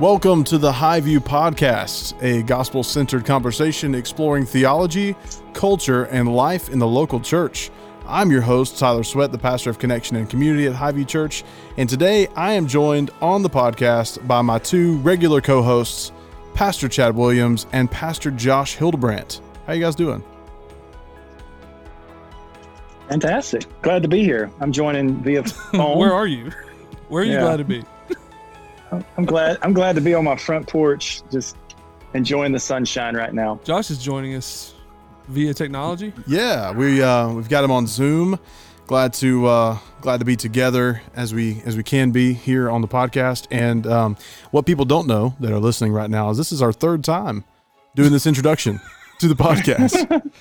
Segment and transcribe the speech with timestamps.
[0.00, 5.14] Welcome to the Highview Podcast, a gospel centered conversation exploring theology,
[5.52, 7.70] culture, and life in the local church.
[8.06, 11.44] I'm your host, Tyler Sweat, the pastor of Connection and Community at Highview Church,
[11.76, 16.12] and today I am joined on the podcast by my two regular co hosts,
[16.54, 19.42] Pastor Chad Williams and Pastor Josh Hildebrandt.
[19.66, 20.24] How you guys doing?
[23.08, 23.66] Fantastic.
[23.82, 24.50] Glad to be here.
[24.60, 25.98] I'm joining via phone.
[25.98, 26.50] Where are you?
[27.08, 27.40] Where are you Yeah.
[27.40, 27.84] glad to be?
[28.90, 31.56] I'm glad I'm glad to be on my front porch just
[32.14, 33.60] enjoying the sunshine right now.
[33.64, 34.74] Josh is joining us
[35.28, 36.12] via technology.
[36.26, 38.38] Yeah, we uh, we've got him on Zoom.
[38.86, 42.80] Glad to uh, glad to be together as we as we can be here on
[42.80, 43.46] the podcast.
[43.50, 44.16] And um,
[44.50, 47.44] what people don't know that are listening right now is this is our third time
[47.94, 48.80] doing this introduction
[49.20, 50.22] to the podcast.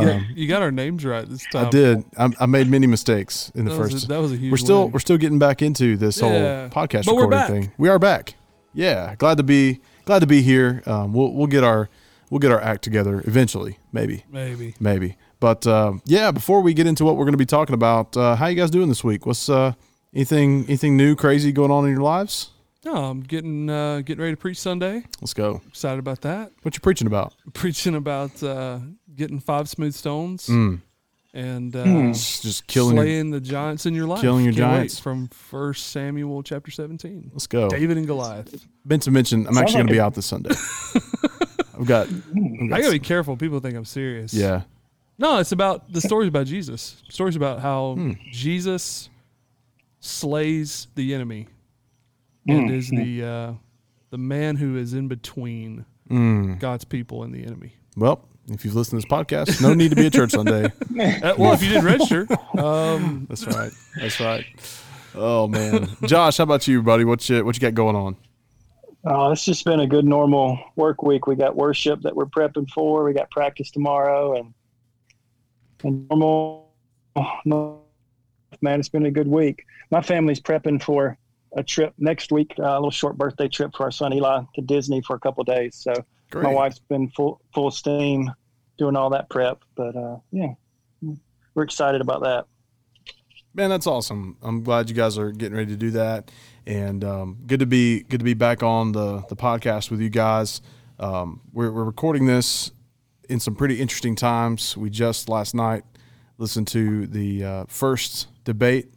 [0.00, 1.62] You, got, you got our names right this time.
[1.62, 2.04] Um, I did.
[2.18, 4.04] I, I made many mistakes in the That was, first.
[4.04, 4.50] a, that was a huge.
[4.50, 4.92] we're still win.
[4.92, 6.68] we're still getting back into this Yeah.
[6.68, 7.72] whole podcast But recording thing.
[7.78, 8.34] We are back.
[8.74, 10.82] Yeah, glad to be glad to be here.
[10.86, 11.88] Um, we'll we'll get our
[12.30, 14.74] we'll get our act together eventually, maybe maybe.
[14.80, 15.16] maybe.
[15.40, 18.36] But uh, yeah, before we get into what we're going to be talking about, uh,
[18.36, 19.26] how you guys doing this week?
[19.26, 19.72] What's uh,
[20.14, 22.50] anything anything new, crazy going on in your lives?
[22.84, 25.04] No, I'm getting uh, getting ready to preach Sunday.
[25.20, 25.60] Let's go.
[25.68, 26.50] Excited about that.
[26.62, 27.34] What you preaching about?
[27.52, 28.78] Preaching about uh,
[29.14, 30.80] getting five smooth stones Mm,
[31.34, 32.96] and uh, just, just killing.
[32.96, 34.20] Your, slaying the giants in your life.
[34.20, 34.76] killing your Can't wait.
[34.78, 34.98] giants.
[34.98, 37.30] from First Samuel chapter 17.
[37.32, 37.68] let's go.
[37.68, 38.66] David and Goliath.
[38.84, 40.50] Meant mentioned I'm Sounds actually going to be out this Sunday.
[41.78, 42.06] I've got.
[42.08, 43.36] I've got I gotta be careful.
[43.36, 44.32] People think I'm serious.
[44.34, 44.62] yeah.
[45.18, 47.02] No, it's about the stories about Jesus.
[47.08, 48.12] Stories about how Hmm.
[48.30, 49.08] Jesus
[50.00, 51.46] slays the enemy
[52.48, 53.52] and is the uh,
[54.10, 56.58] the man who is in between Mm.
[56.58, 57.74] God's people and the enemy.
[57.96, 60.70] Well, if you've listened to this podcast, no need to be at church Sunday.
[61.02, 62.26] Uh, well, if you didn't register,
[62.58, 63.72] um, That's right.
[63.98, 64.44] That's right.
[65.14, 67.04] Oh man, Josh, how about you, buddy?
[67.04, 68.16] What you what you got going on?
[69.04, 71.26] Oh, it's just been a good normal work week.
[71.26, 73.04] We got worship that we're prepping for.
[73.04, 74.54] We got practice tomorrow and
[75.82, 76.72] and normal
[77.44, 77.82] no,
[78.60, 79.64] man, it's been a good week.
[79.90, 81.18] My family's prepping for
[81.56, 84.60] a trip next week, uh, a little short birthday trip for our son Eli to
[84.62, 85.76] Disney for a couple of days.
[85.76, 85.92] So
[86.30, 86.44] Great.
[86.44, 88.32] my wife's been full full steam
[88.82, 89.62] doing all that prep.
[89.76, 90.54] But uh, yeah,
[91.54, 92.46] we're excited about that.
[93.54, 94.36] Man, that's awesome.
[94.42, 96.30] I'm glad you guys are getting ready to do that,
[96.66, 100.10] and um, good to be good to be back on the the podcast with you
[100.10, 100.60] guys.
[100.98, 102.72] Um, we're, we're recording this
[103.28, 104.76] in some pretty interesting times.
[104.76, 105.84] We just last night
[106.38, 108.91] listened to the uh, first debate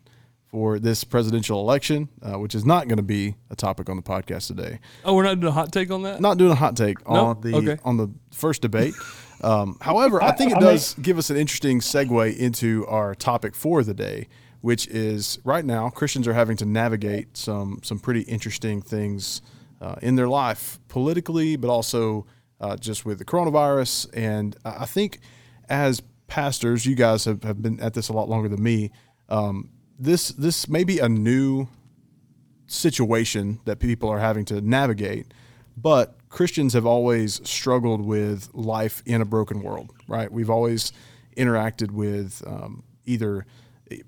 [0.56, 4.02] for this presidential election, uh, which is not going to be a topic on the
[4.02, 4.80] podcast today.
[5.04, 6.22] oh, we're not doing a hot take on that.
[6.22, 7.26] Not doing a hot take No?
[7.26, 7.78] on the Okay.
[7.84, 8.94] on the first debate.
[9.42, 13.14] Um, however, I think it I- I does give us an interesting segue into our
[13.14, 14.30] topic for the day,
[14.62, 19.42] which is right now Christians are having to navigate some some pretty interesting things
[19.82, 22.26] uh, in their life politically, but also
[22.62, 24.08] uh, just with the coronavirus.
[24.14, 25.20] And I I think
[25.68, 28.90] as pastors, you guys have, have been at this a lot longer than me.
[29.28, 31.68] Um, this this may be a new
[32.68, 35.34] situation that people are having to navigate.
[35.78, 40.32] But Christians have always struggled with life in a broken world, right?
[40.32, 40.92] We've always
[41.38, 43.46] interacted with um, either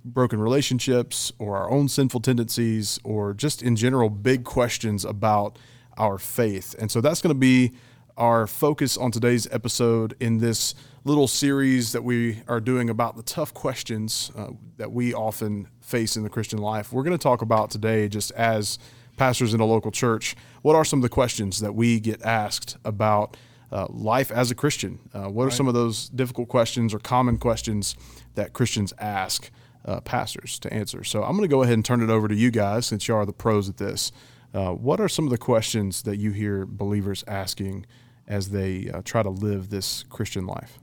[0.03, 5.59] broken relationships or our own sinful tendencies or just in general big questions about
[5.97, 6.75] our faith.
[6.79, 7.73] And so that's going to be
[8.17, 10.73] our focus on today's episode in this
[11.03, 14.47] little series that we are doing about the tough questions uh,
[14.77, 16.91] that we often face in the Christian life.
[16.91, 18.79] We're going to talk about today, just as
[19.17, 22.77] pastors in a local church, what are some of the questions that we get asked
[22.83, 23.37] about
[23.71, 24.99] uh, life as a Christian?
[25.13, 27.95] Uh, what are some of those difficult questions or common questions
[28.35, 29.51] that Christians ask
[29.85, 31.03] uh, pastors to answer?
[31.03, 33.15] So I'm going to go ahead and turn it over to you guys since you
[33.15, 34.11] are the pros at this.
[34.53, 37.85] Uh, what are some of the questions that you hear believers asking
[38.27, 40.79] as they uh, try to live this Christian life?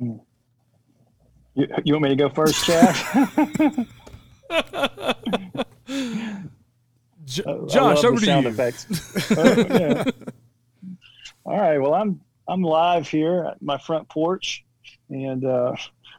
[0.00, 0.20] You,
[1.84, 3.86] you want me to go first, Chad?
[7.46, 8.50] Love Josh, over to sound you.
[8.50, 8.86] effects.
[9.36, 10.04] Oh, yeah.
[11.44, 11.78] All right.
[11.78, 14.64] Well, I'm I'm live here at my front porch,
[15.08, 15.74] and uh,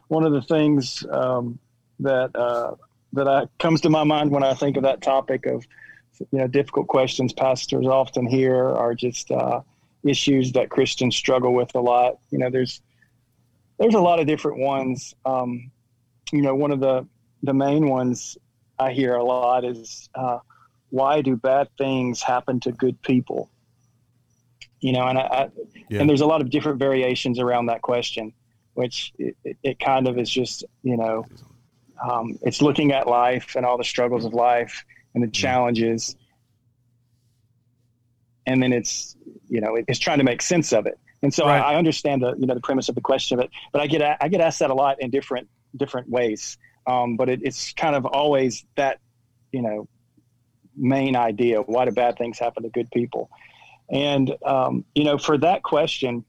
[0.08, 1.58] one of the things um,
[2.00, 2.74] that uh,
[3.12, 5.66] that I, comes to my mind when I think of that topic of
[6.20, 9.60] you know difficult questions pastors often hear are just uh,
[10.04, 12.18] issues that Christians struggle with a lot.
[12.30, 12.80] You know, there's
[13.78, 15.14] there's a lot of different ones.
[15.24, 15.70] Um,
[16.32, 17.06] you know, one of the
[17.42, 18.38] the main ones
[18.78, 20.38] I hear a lot is uh,
[20.90, 23.50] why do bad things happen to good people?
[24.80, 25.48] You know, and I, I
[25.88, 26.00] Yeah.
[26.00, 28.32] and there's a lot of different variations around that question,
[28.74, 31.26] which it, it, it kind of is just you know,
[32.02, 34.84] um, it's looking at life and all the struggles of life
[35.14, 36.16] and the challenges,
[38.46, 39.16] and then it's
[39.48, 40.98] you know it's trying to make sense of it.
[41.22, 41.58] And so right.
[41.58, 43.86] I, I, understand the you know the premise of the question of it, but I
[43.86, 46.58] get I get asked that a lot in different different ways.
[46.86, 49.00] Um, but it, it's kind of always that
[49.52, 49.88] you know
[50.76, 53.30] main idea: why do bad things happen to good people?
[53.88, 56.24] And um, you know, for that question,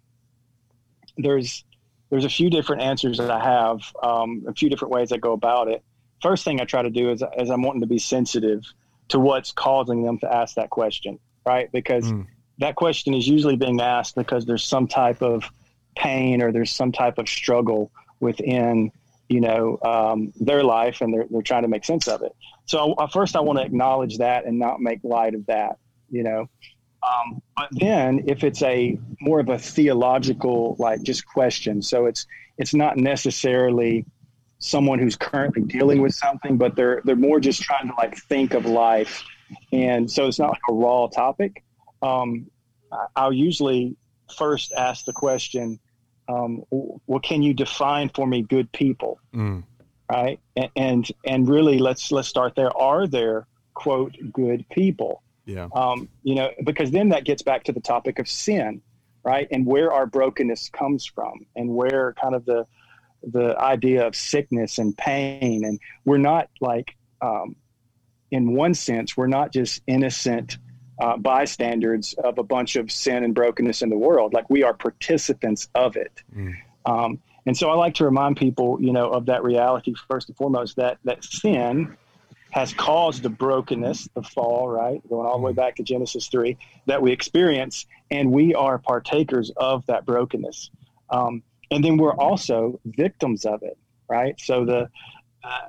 [1.17, 1.63] there's
[2.09, 5.33] there's a few different answers that I have, um, a few different ways I go
[5.33, 5.83] about it.
[6.25, 8.63] First thing I try to do is, is I'm wanting to be sensitive
[9.09, 11.71] to what's causing them to ask that question, right?
[11.71, 12.25] Because mm
[12.59, 15.43] that question is usually being asked because there's some type of
[15.97, 17.91] pain or there's some type of struggle
[18.21, 18.93] within
[19.27, 22.33] you know um, their life and they're, they're trying to make sense of it.
[22.65, 25.79] So I, first i want to acknowledge that and not make light of that
[26.09, 26.47] you know?
[27.03, 32.25] Um, but then if it's a more of a theological like just question so it's
[32.57, 34.05] it's not necessarily
[34.59, 38.53] someone who's currently dealing with something but they're they're more just trying to like think
[38.53, 39.23] of life
[39.71, 41.63] and so it's not like a raw topic
[42.01, 42.49] um,
[43.15, 43.95] I'll usually
[44.37, 45.79] first ask the question,
[46.27, 49.19] um, well, can you define for me good people?
[49.33, 49.63] Mm.
[50.11, 50.39] Right.
[50.55, 52.75] And, and, and, really let's, let's start there.
[52.77, 55.23] Are there quote good people?
[55.45, 55.67] Yeah.
[55.73, 58.81] Um, you know, because then that gets back to the topic of sin,
[59.23, 59.47] right.
[59.49, 62.67] And where our brokenness comes from and where kind of the,
[63.31, 65.65] the idea of sickness and pain.
[65.65, 67.55] And we're not like, um,
[68.31, 70.57] in one sense, we're not just innocent
[70.99, 74.33] uh, bystanders of a bunch of sin and brokenness in the world.
[74.33, 76.23] Like we are participants of it.
[76.35, 76.53] Mm.
[76.85, 80.37] Um, and so I like to remind people, you know, of that reality first and
[80.37, 81.97] foremost that that sin
[82.51, 85.57] has caused the brokenness, the fall, right, going all the way mm.
[85.57, 90.71] back to Genesis three, that we experience, and we are partakers of that brokenness.
[91.09, 93.77] Um, and then we're also victims of it,
[94.09, 94.39] right?
[94.39, 94.89] So the
[95.43, 95.67] uh,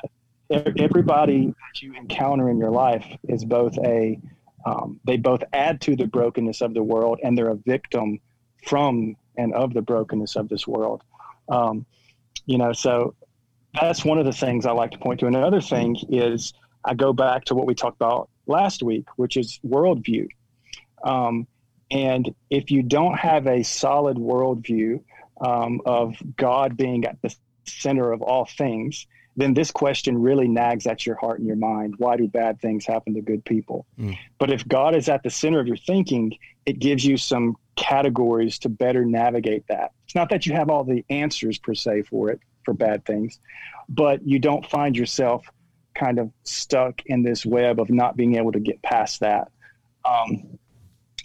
[0.50, 4.18] everybody that you encounter in your life is both a
[4.64, 8.18] um, they both add to the brokenness of the world and they're a victim
[8.66, 11.02] from and of the brokenness of this world.
[11.48, 11.86] Um,
[12.46, 13.14] you know, so
[13.80, 15.26] that's one of the things I like to point to.
[15.26, 16.52] Another thing is
[16.84, 20.28] I go back to what we talked about last week, which is worldview.
[21.04, 21.46] Um,
[21.90, 25.02] and if you don't have a solid worldview
[25.40, 27.34] um, of God being at the
[27.64, 29.06] center of all things,
[29.36, 31.94] then this question really nags at your heart and your mind.
[31.98, 33.86] Why do bad things happen to good people?
[33.98, 34.16] Mm.
[34.38, 38.58] But if God is at the center of your thinking, it gives you some categories
[38.60, 39.92] to better navigate that.
[40.04, 43.38] It's not that you have all the answers per se for it, for bad things,
[43.88, 45.46] but you don't find yourself
[45.94, 49.50] kind of stuck in this web of not being able to get past that.
[50.04, 50.58] Um,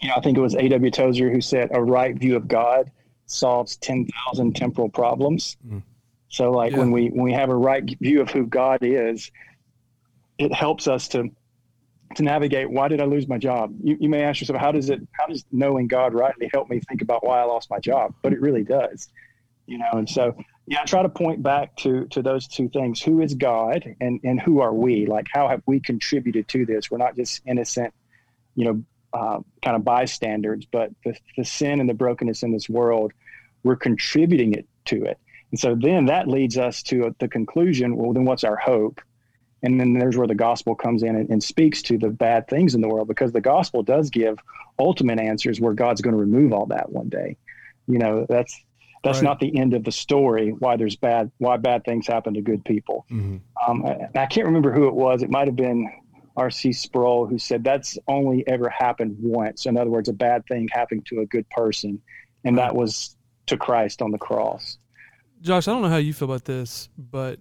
[0.02, 0.92] you know, I think it was A.W.
[0.92, 2.92] Tozer who said, a right view of God
[3.31, 5.57] solves 10,000 temporal problems.
[5.68, 5.83] Mm.
[6.31, 6.80] So like yeah.
[6.80, 9.31] when we when we have a right view of who God is,
[10.38, 11.30] it helps us to
[12.16, 13.75] to navigate why did I lose my job?
[13.83, 16.80] You, you may ask yourself, how does it how does knowing God rightly help me
[16.80, 18.13] think about why I lost my job?
[18.22, 19.10] But it really does.
[19.68, 20.36] You know, and so
[20.68, 23.01] yeah, I try to point back to to those two things.
[23.01, 25.06] Who is God and and who are we?
[25.06, 26.89] Like how have we contributed to this?
[26.89, 27.94] We're not just innocent,
[28.56, 32.69] you know, uh, kind of bystanders, but the, the sin and the brokenness in this
[32.69, 33.12] world,
[33.63, 35.18] we're contributing it to it.
[35.52, 39.01] And so then that leads us to the conclusion well, then what's our hope?
[39.63, 42.74] And then there's where the gospel comes in and, and, speaks to the bad things
[42.74, 44.39] in the world because the gospel does give
[44.80, 47.38] ultimate answers where God's going to remove all that one day.
[47.88, 48.60] You know, that's
[49.03, 49.24] that's right.
[49.24, 50.51] not the end of the story.
[50.51, 53.06] Why there's bad why bad things happen to good people.
[53.12, 53.38] Mm-hmm.
[53.70, 55.22] Um, I, I, can't remember who it was.
[55.22, 55.91] It might have been
[56.38, 56.74] R.C.
[56.74, 59.66] Sproul who said that's only ever happened once.
[59.66, 62.02] In other words, a bad thing happening to a good person,
[62.44, 63.16] and that was
[63.48, 64.78] to Christ on the cross.
[65.42, 67.40] Josh, I don't know how you feel about this, but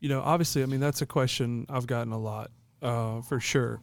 [0.00, 2.50] you know, obviously, I mean, that's a question I've gotten a lot
[2.82, 3.80] uh, for sure,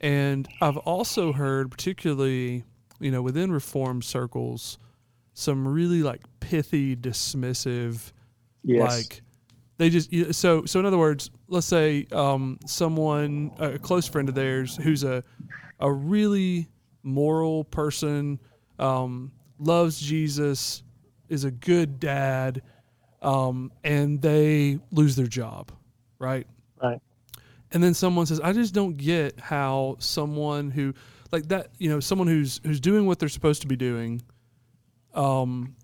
[0.00, 2.64] and I've also heard, particularly,
[2.98, 4.78] you know, within reform circles,
[5.34, 8.12] some really like pithy, dismissive,
[8.64, 8.90] yes.
[8.90, 9.22] like
[9.78, 10.80] they just so so.
[10.80, 15.22] In other words, let's say um, someone, a close friend of theirs, who's a
[15.80, 16.68] a really
[17.02, 18.40] moral person,
[18.78, 20.82] um, loves Jesus
[21.28, 22.62] is a good dad,
[23.20, 25.72] um, and they lose their job,
[26.18, 26.46] right?
[26.82, 27.00] Right.
[27.72, 30.94] And then someone says, "I just don't get how someone who
[31.32, 34.22] like that, you know, someone who's who's doing what they're supposed to be doing,
[35.14, 35.76] um,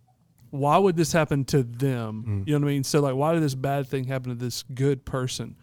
[0.52, 2.24] why would this happen to them?
[2.26, 2.46] Mm.
[2.46, 2.84] You know what I mean?
[2.84, 5.56] So like, why did this bad thing happen to this good person?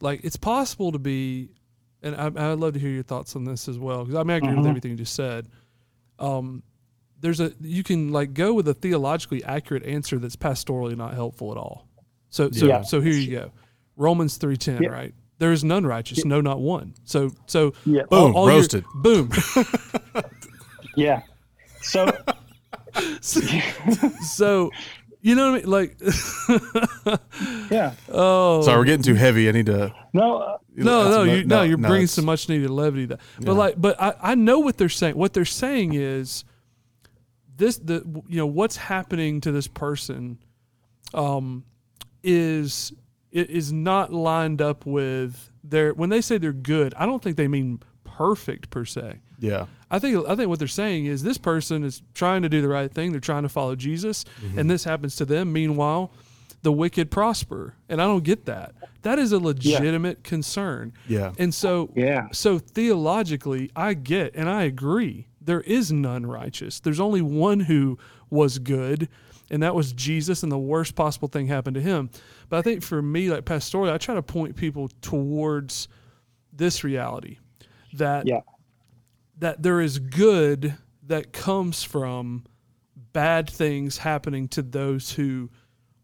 [0.00, 1.48] Like, it's possible to be,
[2.02, 4.34] and I, I'd love to hear your thoughts on this as well because I mean,
[4.34, 4.68] I agree with mm-hmm.
[4.68, 5.48] everything you just said.
[6.18, 6.62] Um,
[7.20, 11.50] there's a you can like go with a theologically accurate answer that's pastorally not helpful
[11.50, 11.88] at all.
[12.30, 12.82] So so yeah.
[12.82, 13.50] so here you go.
[13.96, 15.14] Romans 3:10, right?
[15.38, 16.94] There is none righteous, no, not one.
[17.04, 18.02] So, so Yeah.
[18.10, 18.84] Boom, all your- roasted.
[18.94, 19.30] boom.
[20.96, 21.22] Yeah.
[21.80, 22.10] So
[23.20, 24.70] so,
[25.20, 25.70] you know what I mean?
[25.70, 25.96] Like,
[27.70, 27.94] yeah.
[28.10, 29.48] oh, Sorry, we're getting too heavy.
[29.48, 29.92] I need to.
[30.12, 30.36] No.
[30.38, 33.06] Uh, no, no, no- you, no, no, you're no, bringing some much needed levity.
[33.06, 33.58] That, but Yeah.
[33.58, 35.16] like, but I, I know what they're saying.
[35.16, 36.44] What they're saying is
[37.56, 40.38] this: the you know what's happening to this person,
[41.14, 41.64] um,
[42.22, 42.92] is
[43.32, 46.94] it is not lined up with their when they say they're good.
[46.96, 49.18] I don't think they mean perfect per se.
[49.40, 49.66] Yeah.
[49.90, 52.68] I think I think what they're saying is this person is trying to do the
[52.68, 53.10] right thing.
[53.12, 54.58] They're trying to follow Jesus, Mm-hmm.
[54.58, 55.52] and this happens to them.
[55.52, 56.10] Meanwhile,
[56.62, 58.74] the wicked prosper, and I don't get that.
[59.02, 60.92] That is a legitimate concern.
[61.06, 61.32] Yeah.
[61.38, 62.28] And so, Yeah.
[62.32, 65.26] so theologically, I get and I agree.
[65.40, 66.80] There is none righteous.
[66.80, 67.96] There's only one who
[68.28, 69.08] was good,
[69.50, 70.42] and that was Jesus.
[70.42, 72.10] And the worst possible thing happened to him.
[72.50, 75.88] But I think for me, like pastorally, I try to point people towards
[76.52, 77.38] this reality
[77.94, 78.40] that Yeah.
[79.38, 80.76] That there is good
[81.06, 82.44] that comes from
[83.12, 85.50] bad things happening to those who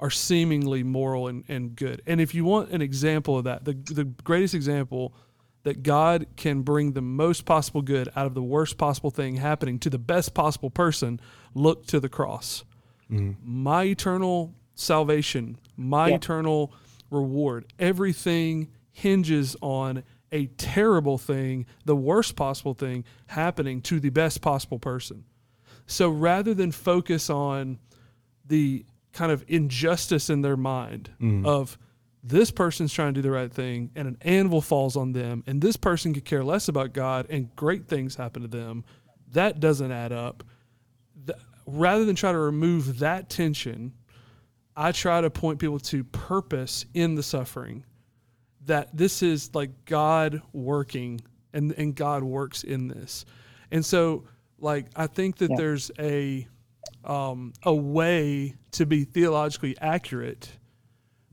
[0.01, 2.03] are seemingly moral and, and good.
[2.07, 5.15] And if you want an example of that, the, the greatest example
[5.63, 9.79] that God can bring the most possible good out of the worst possible thing happening
[9.81, 11.21] to the best possible person,
[11.55, 12.65] look to the cross.
[13.11, 13.33] Mm-hmm.
[13.43, 16.17] My eternal salvation, my Yeah.
[16.17, 16.73] eternal
[17.11, 20.03] reward, everything hinges on
[20.35, 25.25] a terrible thing, the worst possible thing happening to the best possible person.
[25.87, 27.79] So rather than focus on
[28.45, 31.47] the kind of injustice in their mind mm-hmm.
[31.47, 31.79] of
[32.23, 35.63] this person's trying to do the right thing and an anvil falls on them and
[35.63, 38.85] this person could care less about God and great things happen to them,
[39.33, 40.43] that doesn't add up.
[41.27, 43.93] Th- rather than try to remove that tension,
[44.77, 47.85] I try to point people to purpose in the suffering.
[48.67, 51.21] That this is like God working
[51.53, 53.25] and, and God works in this.
[53.71, 54.25] And so
[54.59, 55.57] like I think that Yeah.
[55.57, 56.47] there's a
[57.05, 60.51] um, a way to be theologically accurate,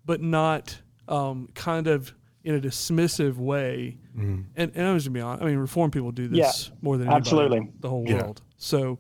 [0.06, 3.98] but not um, kind of in a dismissive way.
[4.16, 5.44] And, and I'm just gonna be honest.
[5.44, 7.72] I mean, reform people do this Yeah, more than anybody absolutely.
[7.80, 8.24] the whole Yeah.
[8.24, 8.42] world.
[8.58, 9.00] So,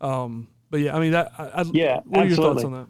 [0.00, 1.32] um, but yeah, I mean that.
[1.36, 2.64] I, I, Yeah, What are your thoughts absolutely.
[2.66, 2.88] on that?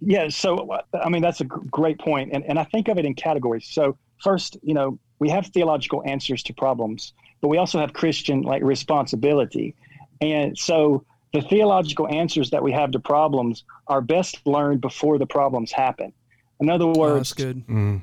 [0.00, 3.04] Yeah, so uh, I mean that's a great point, and and I think of it
[3.04, 3.66] in categories.
[3.70, 8.42] So first, you know, we have theological answers to problems, but we also have Christian
[8.42, 9.74] like responsibility,
[10.20, 15.26] and so the theological answers that we have to problems are best learned before the
[15.26, 16.12] problems happen.
[16.60, 17.66] In other Oh, words, that's good.
[17.66, 18.02] Mm.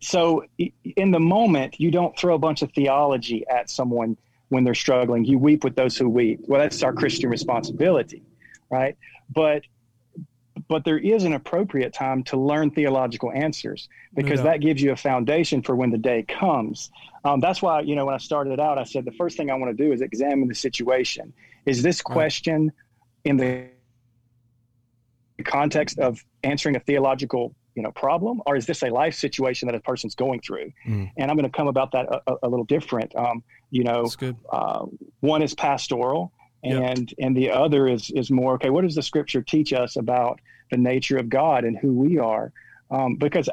[0.00, 0.44] so
[0.96, 4.16] in the moment, you don't throw a bunch of theology at someone
[4.48, 5.24] when they're struggling.
[5.24, 6.40] You weep with those who weep.
[6.46, 8.22] Well, that's our Christian responsibility,
[8.70, 8.96] right?
[9.34, 9.62] But
[10.68, 14.44] but there is an appropriate time to learn theological answers because doubt.
[14.44, 16.90] that gives you a foundation for when the day comes.
[17.24, 19.50] Um, that's why you know when I started it out, I said the first thing
[19.50, 21.32] I want to do is examine the situation.
[21.66, 22.12] Is this Right.
[22.14, 22.72] question
[23.24, 23.68] in the
[25.44, 29.74] context of answering a theological you know problem or is this a life situation that
[29.74, 31.10] a person's going through Mm.
[31.16, 34.16] and i'm going to come about that a, a- little different um, you know That's
[34.16, 34.36] good.
[34.52, 34.84] uh,
[35.20, 36.32] one is pastoral
[36.64, 40.38] And and the other is is more okay what does the scripture teach us about
[40.70, 42.52] the nature of god and who we are
[42.90, 43.48] um, because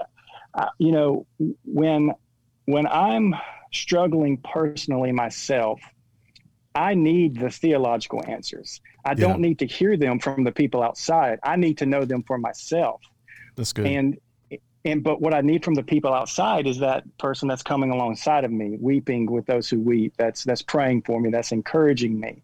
[0.53, 1.25] uh, you know
[1.65, 2.11] when
[2.65, 3.33] when i'm
[3.73, 5.79] struggling personally myself
[6.75, 9.15] i need the theological answers i Yeah.
[9.15, 12.37] don't need to hear them from the people outside i need to know them for
[12.37, 13.01] myself
[13.55, 13.87] That's good.
[13.87, 14.17] and
[14.85, 18.45] and but what I need from the people outside is that person that's coming alongside
[18.45, 20.13] of me, weeping with those who weep.
[20.17, 21.29] That's that's praying for me.
[21.29, 22.41] That's encouraging me.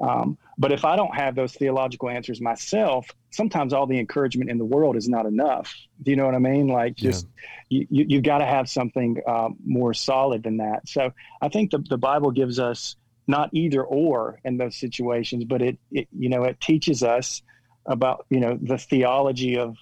[0.00, 4.56] Um, but if I don't have those theological answers myself, sometimes all the encouragement in
[4.56, 5.74] the world is not enough.
[6.02, 6.68] Do you know what I mean?
[6.68, 7.26] Like just
[7.68, 10.88] you, you you've got to have something um, more solid than that.
[10.88, 15.60] So I think the the Bible gives us not either or in those situations, but
[15.60, 17.42] it, it you know it teaches us
[17.84, 19.76] about you know the theology of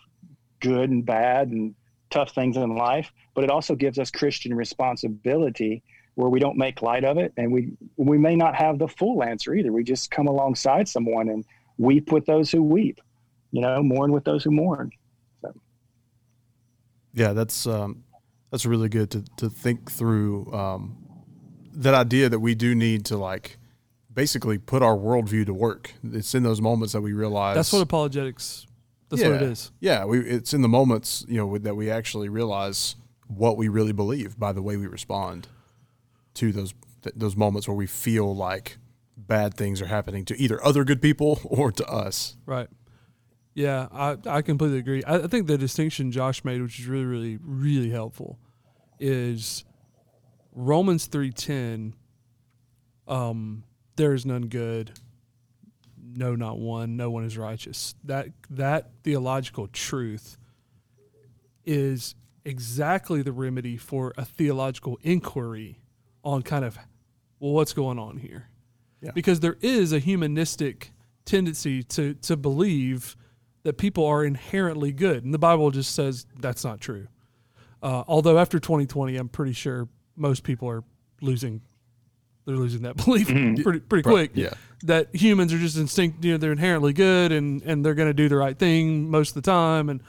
[0.60, 1.76] good and bad and
[2.10, 5.84] tough things in life, but it also gives us Christian responsibility
[6.18, 9.22] where we don't make light of it and we we may not have the full
[9.22, 9.70] answer either.
[9.70, 11.44] We just come alongside someone and
[11.76, 13.00] weep with those who weep,
[13.52, 14.90] you know, mourn with those who mourn.
[17.14, 18.02] Yeah, that's um,
[18.50, 20.96] that's really good to to think through um,
[21.72, 23.56] that idea that we do need to like
[24.12, 25.92] basically put our worldview to work.
[26.02, 28.66] It's in those moments that we realize That's what apologetics.
[29.08, 30.00] That's what it is Yeah.
[30.00, 32.96] Yeah, we it's in the moments you know that we actually realize
[33.28, 35.46] what we really believe by the way we respond
[36.38, 38.78] to those th- those moments where we feel like
[39.16, 42.36] bad things are happening to either other good people or to us.
[42.46, 42.68] Right.
[43.54, 45.02] Yeah, I, I completely agree.
[45.02, 48.38] I, I think the distinction Josh made, which is really, really, really helpful,
[49.00, 49.64] is
[50.52, 51.94] Romans three ten.
[53.08, 53.64] Um,
[53.96, 54.92] there is none good,
[55.96, 56.96] no, not one.
[56.96, 57.96] No one is righteous.
[58.04, 60.36] That that theological truth
[61.64, 62.14] is
[62.44, 65.80] exactly the remedy for a theological inquiry
[66.28, 66.78] on kind of
[67.40, 68.48] well, what's going on here?
[69.00, 69.12] Yeah.
[69.14, 70.92] Because there is a humanistic
[71.24, 73.16] tendency to to believe
[73.62, 77.08] that people are inherently good, and the Bible just says that's not true.
[77.82, 80.82] Uh, although after 2020, I'm pretty sure most people are
[81.20, 81.60] losing
[82.44, 84.32] they're losing that belief pretty pretty quick.
[84.34, 84.54] yeah.
[84.84, 88.14] That humans are just instinct, you know, they're inherently good and and they're going to
[88.14, 90.02] do the right thing most of the time, and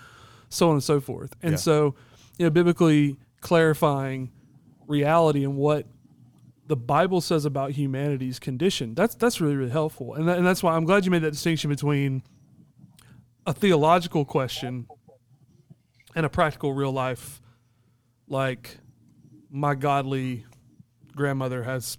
[0.49, 1.35] so on and so forth.
[1.43, 1.57] And Yeah.
[1.57, 1.95] so,
[2.37, 4.31] you know, biblically clarifying
[4.87, 5.85] reality and what
[6.69, 8.93] the Bible says about humanity's condition.
[8.93, 11.31] That's that's really really helpful, and that, and that's why I'm glad you made that
[11.31, 12.21] distinction between
[13.47, 14.85] a theological question
[16.15, 17.41] and a practical real life,
[18.27, 18.77] like
[19.49, 20.45] my godly
[21.15, 21.97] grandmother has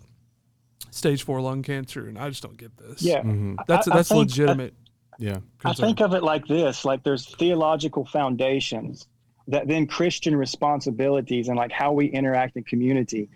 [0.92, 3.02] stage four lung cancer, and I just don't get this.
[3.02, 3.56] Yeah, mm-hmm.
[3.66, 4.74] that's I- I that's think- legitimate.
[5.18, 5.40] Yeah.
[5.64, 9.08] I think of it like this: like there's theological foundations
[9.48, 13.28] that then Christian responsibilities and like how we interact in community.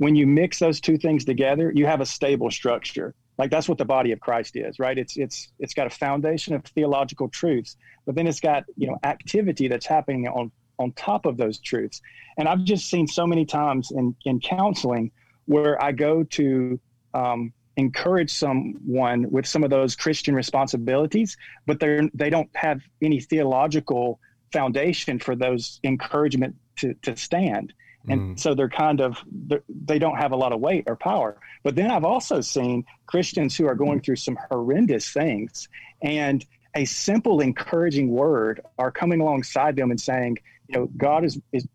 [0.00, 3.14] When you mix those two things together, you have a stable structure.
[3.36, 4.96] Like that's what the body of Christ is, right?
[4.96, 7.76] It's it's it's got a foundation of theological truths,
[8.06, 12.00] but then it's got you know activity that's happening on on top of those truths.
[12.38, 15.10] And I've just seen so many times in in counseling
[15.44, 16.80] where I go to
[17.12, 23.20] um, encourage someone with some of those Christian responsibilities, but they're they don't have any
[23.20, 24.18] theological
[24.50, 27.74] foundation for those encouragement to, to stand.
[28.08, 28.40] And mm.
[28.40, 31.36] so they're kind of they're, they don't have a lot of weight or power.
[31.62, 34.04] But then I've also seen Christians who are going mm.
[34.04, 35.68] through some horrendous things,
[36.02, 40.38] and a simple encouraging word are coming alongside them and saying,
[40.68, 41.66] you know, God is is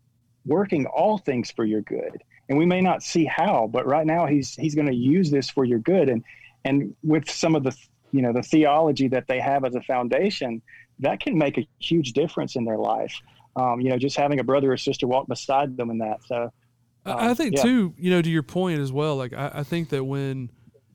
[0.44, 2.22] working all things for your good.
[2.48, 5.50] And we may not see how but right now he's he's going to use this
[5.50, 6.08] for your good.
[6.08, 6.24] And
[6.64, 7.76] and with some of the
[8.12, 10.62] you know the theology that they have as a foundation
[11.00, 13.20] that can make a huge difference in their life
[13.56, 16.52] um, you know just having a brother or sister walk beside them in that so
[17.06, 17.62] I I um, think yeah.
[17.62, 19.16] too, you know, to your point as well.
[19.16, 20.50] Like I, I think that when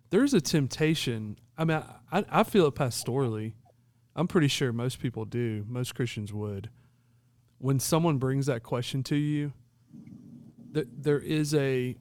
[0.09, 3.53] there's a temptation, I mean, I, I feel it pastorally.
[4.15, 5.65] I'm pretty sure most people do.
[5.67, 6.69] Most Christians would.
[7.59, 9.53] When someone brings that question to you,
[10.73, 11.95] th- there is a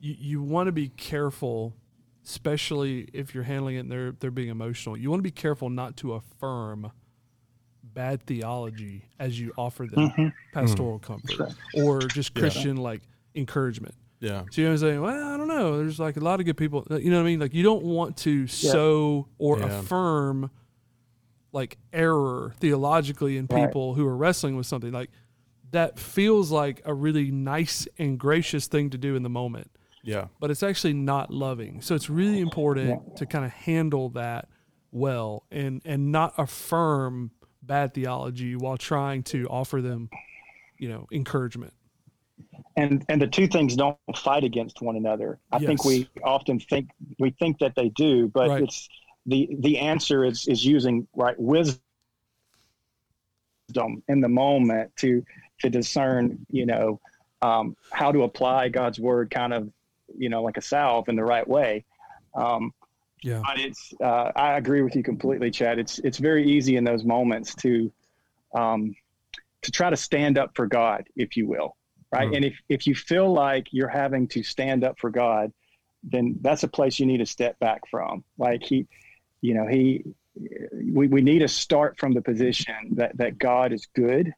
[0.00, 1.76] you, you want to be careful,
[2.24, 4.96] especially if you're handling it and they're they're being emotional.
[4.96, 6.90] You want to be careful not to affirm
[7.94, 10.28] bad theology as you offer them mm-hmm.
[10.52, 11.12] pastoral mm-hmm.
[11.36, 13.02] comfort or just Christian like
[13.34, 13.94] encouragement.
[14.20, 14.42] Yeah.
[14.50, 15.00] So you know what I'm saying?
[15.00, 15.78] Well, I don't know.
[15.78, 16.86] There's like a lot of good people.
[16.90, 17.40] You know what I mean?
[17.40, 19.66] Like you don't want to sow or Yeah.
[19.66, 20.50] affirm
[21.52, 23.66] like error theologically in Right.
[23.66, 25.10] people who are wrestling with something like
[25.72, 29.70] that feels like a really nice and gracious thing to do in the moment
[30.02, 30.26] Yeah.
[30.38, 31.80] but it's actually not loving.
[31.80, 34.48] So it's really important to kind of handle that
[34.92, 37.30] well and and not affirm
[37.70, 40.10] bad theology while trying to offer them,
[40.76, 41.72] you know, encouragement.
[42.76, 45.38] and and the two things don't fight against one another.
[45.52, 46.88] I think we often think
[47.20, 48.62] we think that they do, but Right.
[48.64, 48.88] it's
[49.26, 51.78] the the answer is is using right wisdom
[54.08, 55.24] in the moment to
[55.60, 57.00] to discern, you know,
[57.40, 59.70] um, how to apply God's word, kind of,
[60.18, 61.84] you know, like a salve in the right way.
[62.34, 62.72] Um,
[63.22, 63.42] Yeah.
[63.42, 65.78] but it's uh, I agree with you completely, Chad.
[65.78, 67.92] It's it's very easy in those moments to
[68.54, 68.94] um,
[69.62, 71.76] to try to stand up for God, if you will,
[72.12, 72.30] right?
[72.30, 72.36] Mhm.
[72.36, 75.52] And if if you feel like you're having to stand up for God,
[76.02, 78.24] then that's a place you need to step back from.
[78.38, 78.86] Like he,
[79.42, 80.04] you know, he,
[80.92, 84.32] we we need to start from the position that that God is good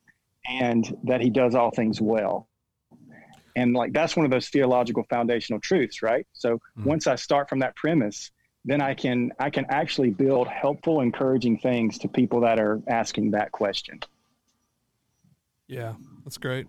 [0.48, 2.48] and that He does all things well.
[3.54, 6.26] And like that's one of those theological foundational truths, right?
[6.32, 6.86] So Mhm.
[6.86, 8.30] once I start from that premise,
[8.64, 13.32] then I can I can actually build helpful, encouraging things to people that are asking
[13.32, 14.00] that question.
[15.66, 15.94] Yeah.
[16.24, 16.66] That's great.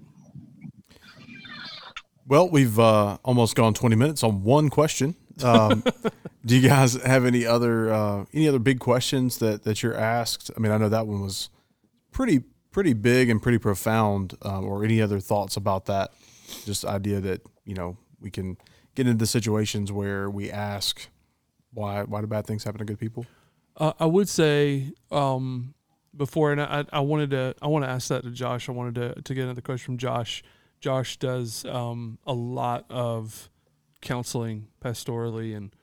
[2.26, 5.16] Well, we've uh, almost gone 20 minutes on one question.
[5.44, 5.84] Um,
[6.46, 10.52] do you guys have any other uh, any other big questions that, that you're asked?
[10.56, 11.50] I mean, I know that one was
[12.12, 14.36] pretty pretty big and pretty profound.
[14.42, 16.14] Um, or any other thoughts about that?
[16.66, 18.58] Just idea that you know we can
[18.96, 21.10] get into situations where we ask
[21.74, 23.26] why why do bad things happen to good people?
[23.78, 25.74] Uh, I would say um,
[26.16, 28.70] before, and I, I wanted to, I want to ask that to Josh.
[28.70, 30.44] I wanted to, to get another question from Josh.
[30.80, 33.50] Josh does um, a lot of
[34.02, 35.74] counseling pastorally and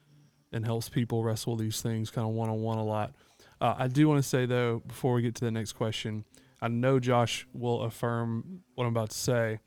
[0.53, 3.13] and helps people wrestle these things kind of one on one a lot.
[3.61, 6.25] Uh, I do want to say though, before we get to the next question,
[6.61, 9.61] I know Josh will affirm what I'm about to say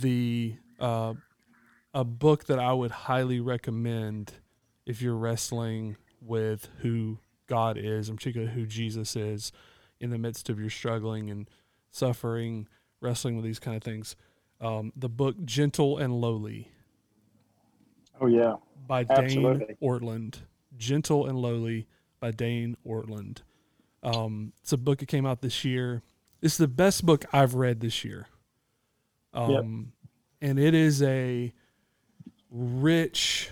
[0.00, 1.14] the uh,
[1.92, 4.32] a book that I would highly recommend
[4.86, 9.52] if you're wrestling with who God is, and particularly who Jesus is,
[10.00, 11.48] in the midst of your struggling and
[11.90, 12.68] suffering,
[13.00, 14.16] wrestling with these kind of things.
[14.60, 16.70] Um, the book "Gentle and Lowly."
[18.20, 18.54] Oh yeah,
[18.86, 19.66] by Absolutely.
[19.66, 20.36] Dane Ortlund.
[20.76, 21.86] Gentle and Lowly
[22.20, 23.38] by Dane Ortlund.
[24.02, 26.02] Um, it's a book that came out this year.
[26.42, 28.28] It's the best book I've read this year.
[29.32, 29.92] Um,
[30.40, 30.50] yep.
[30.50, 31.52] And it is a
[32.50, 33.50] rich,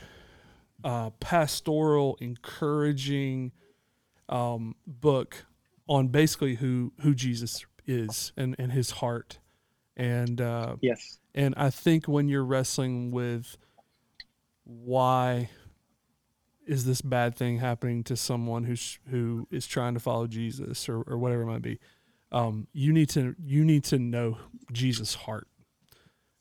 [0.84, 3.50] uh, pastoral, encouraging
[4.28, 5.46] um, book
[5.88, 9.38] on basically who who Jesus is and and his heart.
[9.96, 13.56] And uh, yes, and I think when you're wrestling with
[14.64, 15.50] why
[16.66, 21.02] is this bad thing happening to someone who's who is trying to follow Jesus or,
[21.02, 21.78] or whatever it might be.
[22.32, 24.38] Um, you need to you need to know
[24.72, 25.46] Jesus' heart.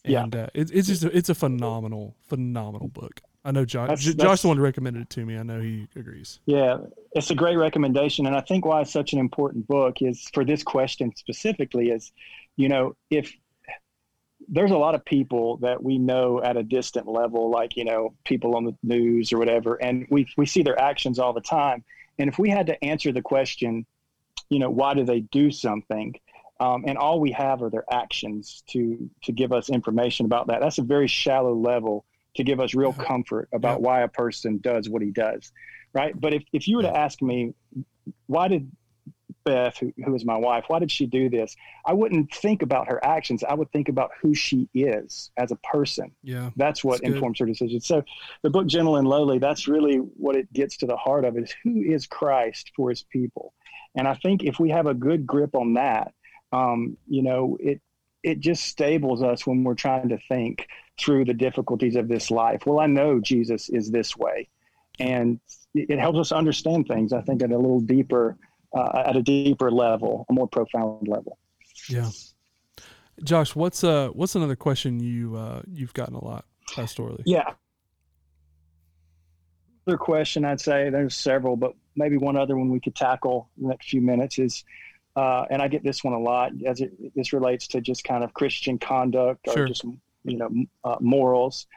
[0.05, 0.41] And yeah.
[0.41, 3.21] uh, it, it's just a, it's a phenomenal phenomenal book.
[3.45, 3.89] I know Josh.
[3.89, 5.37] That's, Josh that's, the one who recommended it to me.
[5.37, 6.39] I know he agrees.
[6.45, 6.77] Yeah,
[7.11, 10.45] it's a great recommendation, and I think why it's such an important book is for
[10.45, 12.13] this question specifically is,
[12.55, 13.33] you know, if
[14.47, 18.13] there's a lot of people that we know at a distant level, like you know
[18.23, 21.83] people on the news or whatever, and we we see their actions all the time.
[22.19, 23.85] And if we had to answer the question,
[24.49, 26.15] you know, why do they do something,
[26.61, 30.61] um, and all we have are their actions to to give us information about that,
[30.61, 34.89] that's a very shallow level to give us real comfort about why a person does
[34.89, 35.51] what he does,
[35.93, 36.19] right?
[36.19, 37.53] But if if you were to ask me,
[38.27, 38.71] why did
[39.43, 41.55] Beth, who, who is my wife, why did she do this?
[41.85, 43.43] I wouldn't think about her actions.
[43.43, 46.11] I would think about who she is as a person.
[46.23, 46.51] Yeah.
[46.55, 47.45] That's what that's informs good.
[47.45, 47.85] her decisions.
[47.85, 48.03] So
[48.41, 51.53] the book Gentle and Lowly, that's really what it gets to the heart of is
[51.63, 53.53] who is Christ for his people.
[53.95, 56.13] And I think if we have a good grip on that,
[56.51, 57.81] um, you know, it
[58.23, 60.67] it just stables us when we're trying to think
[60.99, 62.65] through the difficulties of this life.
[62.65, 64.47] Well, I know Jesus is this way.
[64.99, 65.39] And
[65.73, 68.37] it helps us understand things, I think, at a little deeper
[68.75, 71.37] uh, at a deeper level, a more profound level.
[71.89, 72.09] Yeah.
[73.23, 77.21] Josh, what's uh what's another question you uh you've gotten a lot pastorally?
[77.25, 77.51] Yeah.
[79.87, 83.63] Other question I'd say there's several, but maybe one other one we could tackle in
[83.63, 84.63] the next few minutes is
[85.15, 88.23] uh, and I get this one a lot as it this relates to just kind
[88.23, 89.67] of Christian conduct or sure.
[89.67, 89.83] just
[90.23, 90.49] you know
[90.83, 91.67] uh, morals,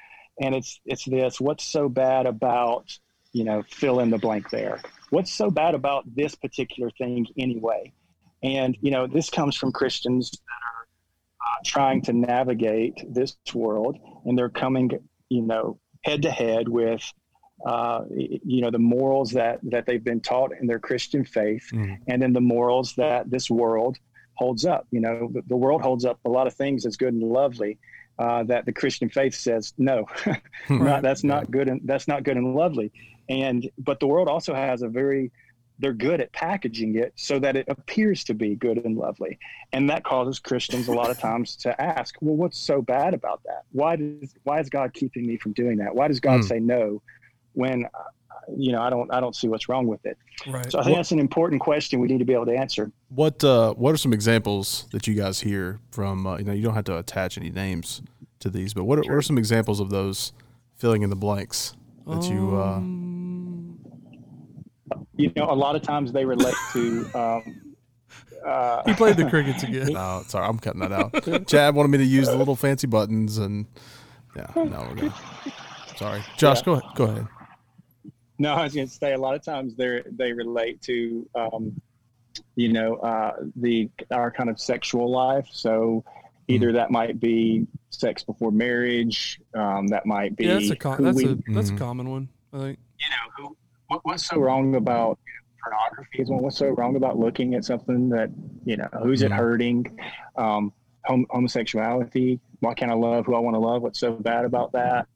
[0.40, 2.98] and it's it's this: what's so bad about
[3.32, 4.80] you know fill in the blank there?
[5.10, 7.92] what's so bad about this particular thing anyway?
[8.42, 10.86] And, you know, this comes from Christians that are
[11.40, 14.90] uh, trying to navigate this world and they're coming,
[15.28, 17.02] you know, head to head with,
[17.64, 21.98] uh, you know, the morals that, that they've been taught in their Christian faith mm.
[22.06, 23.98] and then the morals that this world
[24.34, 24.86] holds up.
[24.90, 27.78] You know, the, the world holds up a lot of things as good and lovely.
[28.18, 30.06] Uh, that the Christian faith says no,
[30.70, 32.90] not, that's not good and that's not good and lovely
[33.28, 35.30] and but the world also has a very
[35.78, 39.38] they're good at packaging it so that it appears to be good and lovely
[39.72, 43.42] and that causes christians a lot of times to ask well what's so bad about
[43.44, 46.44] that why does why is god keeping me from doing that why does god mm.
[46.44, 47.02] say no
[47.56, 47.88] when uh,
[48.56, 50.16] you know i don't i don't see what's wrong with it
[50.46, 52.56] right so i think what, that's an important question we need to be able to
[52.56, 56.52] answer what uh what are some examples that you guys hear from uh, you know
[56.52, 58.02] you don't have to attach any names
[58.38, 59.12] to these but what are, sure.
[59.14, 60.32] what are some examples of those
[60.76, 61.74] filling in the blanks
[62.06, 63.06] that you uh um,
[65.16, 67.10] you know, a lot of times they relate to.
[67.16, 67.62] Um,
[68.46, 69.92] uh, he played the crickets again.
[69.92, 71.48] no, sorry, I'm cutting that out.
[71.48, 73.66] Chad wanted me to use the little fancy buttons, and
[74.36, 75.12] yeah, no, we're good.
[75.96, 76.64] Sorry, Josh, yeah.
[76.64, 76.84] go ahead.
[76.94, 77.26] Go ahead.
[78.38, 81.80] No, I was going to say a lot of times they they relate to, um,
[82.54, 85.48] you know, uh, the our kind of sexual life.
[85.50, 86.04] So
[86.48, 86.76] either mm-hmm.
[86.76, 91.16] that might be sex before marriage, um, that might be yeah, that's a com- that's
[91.16, 91.76] we, a that's mm-hmm.
[91.76, 92.28] a common one.
[92.52, 93.56] I think you know who
[93.88, 95.18] what, what's so wrong about
[95.62, 98.30] pornography is one what's so wrong about looking at something that
[98.64, 99.38] you know who's it mm-hmm.
[99.38, 99.98] hurting
[100.36, 100.72] um,
[101.04, 104.72] hom- homosexuality why can't i love who i want to love what's so bad about
[104.72, 105.06] that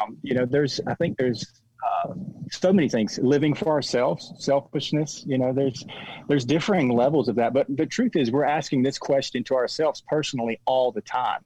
[0.00, 1.44] um, you know there's i think there's
[1.86, 2.12] uh,
[2.50, 5.84] so many things living for ourselves selfishness you know there's
[6.28, 10.02] there's differing levels of that but the truth is we're asking this question to ourselves
[10.08, 11.40] personally all the time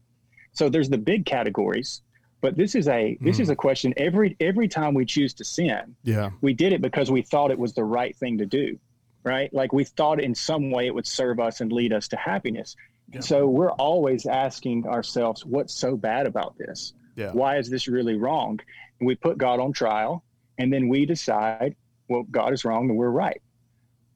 [0.52, 2.02] so there's the big categories
[2.44, 3.40] but this is a this mm.
[3.40, 3.52] is hmm.
[3.52, 5.96] a question every every time we choose to sin.
[6.02, 6.28] Yeah.
[6.42, 8.78] We did it because we thought it was the right thing to do.
[9.24, 9.50] Right?
[9.54, 12.76] Like we thought in some way it would serve us and lead us to happiness.
[13.10, 13.20] Yeah.
[13.20, 16.92] So we're always asking ourselves, what's so bad about this?
[17.16, 17.30] Yeah.
[17.32, 18.60] Why is this really wrong?
[19.00, 20.24] And we put God on trial
[20.58, 21.76] and then we decide,
[22.08, 23.40] well, God is wrong and we're right.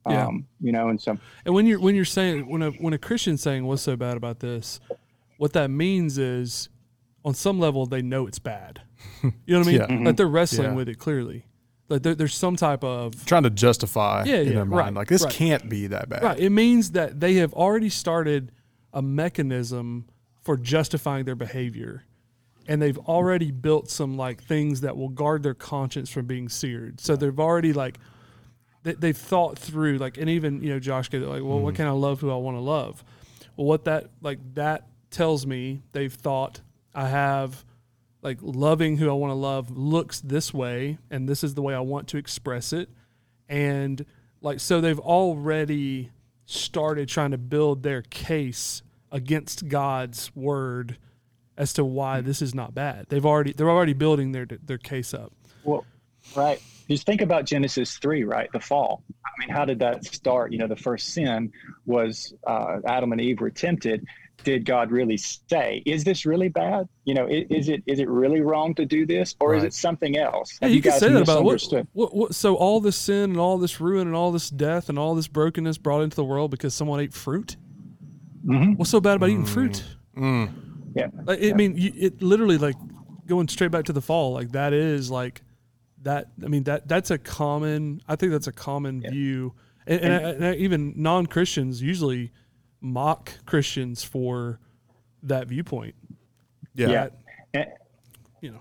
[0.08, 0.26] Yeah.
[0.26, 2.98] Um, you know, and so And when you're when you're saying when a when a
[2.98, 4.80] Christian's saying what's so bad about this,
[5.36, 6.68] what that means is
[7.24, 8.80] on some level they know it's bad.
[9.22, 9.80] You know what I mean?
[9.80, 9.86] Yeah.
[9.86, 10.06] Mm-hmm.
[10.06, 10.74] Like they're wrestling Yeah.
[10.74, 11.44] with it clearly.
[11.88, 14.94] Like there, there's some type of Trying to justify Yeah, in yeah, their mind, right,
[14.94, 15.32] like this right.
[15.32, 16.22] can't be that bad.
[16.22, 16.38] right.
[16.38, 18.52] It means that they have already started
[18.92, 20.06] a mechanism
[20.42, 22.04] for justifying their behavior,
[22.68, 27.00] and they've already built some like things that will guard their conscience from being seared.
[27.00, 27.98] So they've already like
[28.82, 31.82] they, they've thought through like, and even you know Josh goes like, well, what mm-hmm.
[31.82, 33.02] kind of love do I want to love?
[33.56, 36.60] Well, what that like that tells me they've thought
[36.94, 37.64] I have
[38.20, 41.74] like loving who I want to love looks this way, and this is the way
[41.74, 42.90] I want to express it,
[43.48, 44.04] and
[44.42, 46.10] like so they've already
[46.44, 50.98] started trying to build their case against God's word
[51.58, 53.06] as to why this is not bad.
[53.10, 55.32] They've already they're already building their their case up.
[55.64, 55.84] Well,
[56.34, 56.62] right.
[56.88, 58.48] Just think about Genesis 3, right?
[58.54, 59.02] The fall.
[59.26, 60.52] I mean, how did that start?
[60.52, 61.52] You know, the first sin
[61.84, 64.06] was uh, Adam and Eve were tempted.
[64.44, 66.88] Did God really say, "Is this really bad?
[67.04, 69.74] You know, i- is it is it really wrong to do this, or is it
[69.74, 71.60] something else?" Yeah, Have you, can guys say that about what,
[71.92, 72.34] what, what.
[72.36, 75.26] So all this sin and all this ruin and all this death and all this
[75.26, 77.56] brokenness brought into the world because someone ate fruit.
[78.46, 78.76] Mhm.
[78.78, 79.84] What's so bad about eating fruit?
[80.16, 80.52] Mm.
[80.94, 82.76] Yeah, Like, I mean, you, it literally like
[83.26, 84.32] going straight back to the fall.
[84.32, 85.42] Like that is like
[86.02, 86.28] that.
[86.42, 88.00] I mean that that's a common.
[88.08, 89.54] I think that's a common view,
[89.86, 92.32] and, and, I- and I- even non Christians usually
[92.80, 94.60] mock Christians for
[95.24, 95.94] that viewpoint.
[96.74, 96.88] Yeah.
[96.88, 97.08] yeah.
[97.54, 97.66] And,
[98.40, 98.60] You know,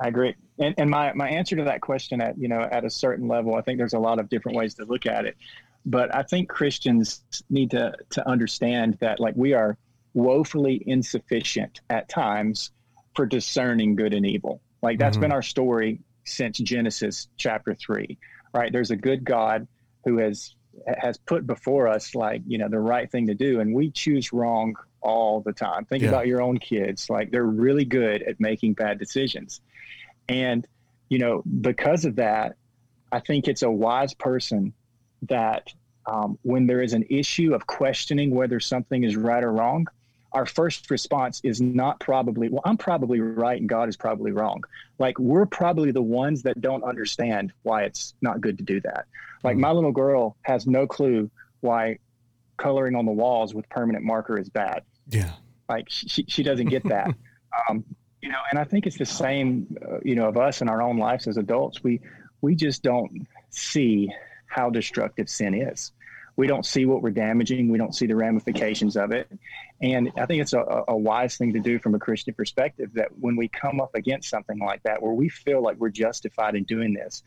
[0.00, 0.34] I agree.
[0.58, 3.54] And, and my, my answer to that question at, you know, at a certain level,
[3.56, 5.36] I think there's a lot of different ways to look at it.
[5.84, 9.76] But I think Christians need to, to understand that like we are
[10.14, 12.70] woefully insufficient at times
[13.14, 14.60] for discerning good and evil.
[14.82, 15.20] Like that's Mhm.
[15.20, 18.18] been our story since Genesis chapter three,
[18.54, 18.72] right?
[18.72, 19.66] There's a good God
[20.04, 20.54] who has
[21.02, 24.32] has put before us like you know the right thing to do and we choose
[24.32, 26.10] wrong all the time think Yeah.
[26.10, 29.60] about your own kids like they're really good at making bad decisions
[30.28, 30.64] and
[31.08, 32.54] you know because of that
[33.10, 34.72] i think it's a wise person
[35.22, 35.66] that
[36.06, 39.88] um, when there is an issue of questioning whether something is right or wrong
[40.32, 44.62] our first response is not probably well i'm probably right and god is probably wrong.
[44.98, 49.06] Like we're probably the ones that don't understand why it's not good to do that.
[49.42, 51.98] Like my little girl has no clue why
[52.58, 54.82] coloring on the walls with permanent marker is bad.
[55.08, 55.32] Yeah.
[55.68, 57.14] like she, she doesn't get that.
[57.68, 57.84] Um,
[58.22, 60.80] you know and i think it's the same uh, you know of us in our
[60.80, 61.82] own lives as adults.
[61.82, 62.00] We
[62.40, 64.12] we just don't see
[64.46, 65.90] how destructive sin is
[66.36, 69.30] we don't see what we're damaging we don't see the ramifications of it
[69.80, 73.08] and i think it's a, a wise thing to do from a christian perspective that
[73.18, 76.64] when we come up against something like that where we feel like we're justified in
[76.64, 77.22] doing this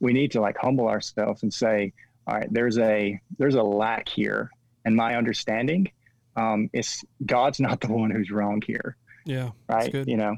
[0.00, 1.92] we need to like humble ourselves and say
[2.26, 4.50] all right there's a there's a lack here
[4.84, 5.90] and my understanding
[6.38, 9.92] um, it's God's not the one who's wrong here, yeah, that's right?
[9.92, 10.08] good.
[10.08, 10.36] You know,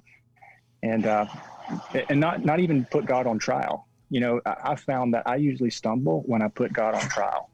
[0.82, 1.26] and uh,
[2.08, 3.86] and not not even put God on trial.
[4.08, 7.50] You know, I, I found that I usually stumble when I put God on trial,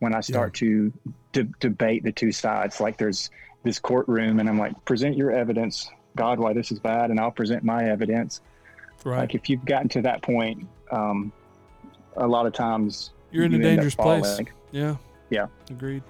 [0.00, 0.92] when I start to
[1.32, 2.80] de- debate the two sides.
[2.80, 3.30] Like there's
[3.64, 7.30] this courtroom, and I'm like, present your evidence, God, why this is bad, and I'll
[7.30, 8.40] present my evidence.
[9.04, 11.32] Right, Like if you've gotten to that point, um,
[12.16, 14.40] a lot of times you're in a you end up dangerous place.
[14.72, 14.96] Yeah,
[15.30, 15.46] Yeah.
[15.70, 16.02] agreed.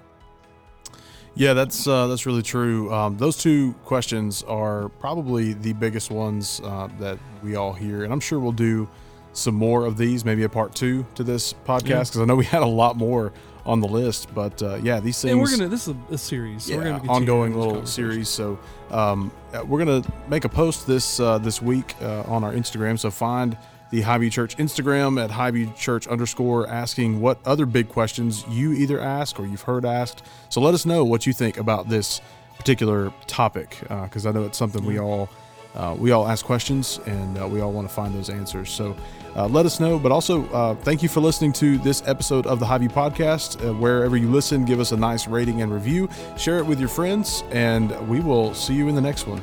[1.35, 2.91] Yeah, that's uh, that's really true.
[2.93, 8.11] Um, those two questions are probably the biggest ones uh, that we all hear, and
[8.11, 8.89] I'm sure we'll do
[9.33, 11.99] some more of these, maybe a part two to this podcast, Yeah.
[11.99, 13.31] because I know we had a lot more
[13.69, 14.33] on the list.
[14.33, 15.31] But uh, yeah, these things.
[15.31, 15.69] And we're gonna.
[15.69, 16.63] This is a, a series.
[16.63, 18.27] So we're yeah, gonna ongoing little series.
[18.27, 22.51] So um, uh, we're gonna make a post this uh, this week uh, on our
[22.51, 22.97] Instagram.
[22.99, 23.55] So find
[23.91, 28.99] the Highview Church Instagram at Highview Church underscore asking what other big questions you either
[28.99, 30.23] ask or you've heard asked.
[30.49, 32.21] So let us know what you think about this
[32.57, 35.29] particular topic because I know it's something we all
[35.75, 38.71] uh, we all ask questions and uh, we all want to find those answers.
[38.71, 38.95] So
[39.35, 39.99] uh, let us know.
[39.99, 43.63] But also, uh, thank you for listening to this episode of the Highview Podcast.
[43.63, 46.09] Uh, wherever you listen, give us a nice rating and review.
[46.37, 49.41] Share it with your friends, and we will see you in the next one.